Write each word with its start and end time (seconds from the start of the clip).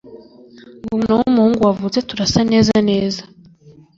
ngo 0.83 0.93
uwo 0.95 1.01
mwana 1.01 1.13
wumuhungu 1.25 1.59
wavutse 1.67 1.99
turasa 2.09 2.39
neza 2.51 2.75
neza 2.89 3.21